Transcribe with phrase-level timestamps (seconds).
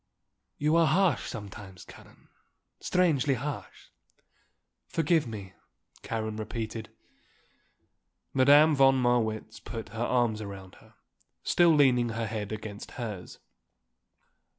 [0.57, 2.29] You are harsh sometimes, Karen,
[2.79, 3.89] strangely harsh."
[4.87, 5.53] "Forgive me,"
[6.01, 6.89] Karen repeated.
[8.33, 10.95] Madame von Marwitz put her arms around her,
[11.43, 13.37] still leaning her head against hers.